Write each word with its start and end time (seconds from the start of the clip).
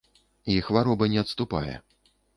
І 0.53 0.55
хвароба 0.69 1.09
не 1.13 1.19
адступае. 1.25 1.75